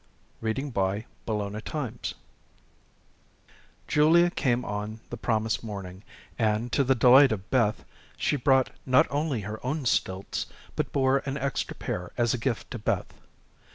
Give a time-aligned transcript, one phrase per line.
[0.43, 2.15] CHAPTER V Walking on Stilts
[3.87, 6.01] Julia came on the promised morning,
[6.39, 7.85] and, to the delight of Beth,
[8.17, 12.71] she brought not only her own stilts, but bore an extra pair as a gift
[12.71, 13.13] to Beth.